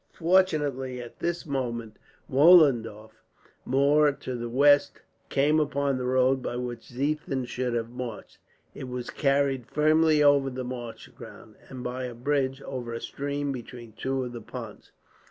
Fortunately 0.15 0.99
at 0.99 1.19
this 1.19 1.45
moment 1.45 1.97
Mollendorf, 2.27 3.21
more 3.65 4.11
to 4.11 4.33
the 4.35 4.49
west, 4.49 4.99
came 5.29 5.59
upon 5.59 5.99
the 5.99 6.05
road 6.07 6.41
by 6.41 6.55
which 6.55 6.87
Ziethen 6.89 7.45
should 7.45 7.75
have 7.75 7.91
marched. 7.91 8.39
It 8.73 8.87
was 8.87 9.11
carried 9.11 9.67
firmly 9.67 10.23
over 10.23 10.49
the 10.49 10.63
marsh 10.63 11.07
ground, 11.09 11.53
and 11.69 11.83
by 11.83 12.05
a 12.05 12.15
bridge 12.15 12.63
over 12.63 12.93
a 12.95 12.99
stream 12.99 13.51
between 13.51 13.91
two 13.95 14.23
of 14.23 14.31
the 14.31 14.41
ponds. 14.41 14.91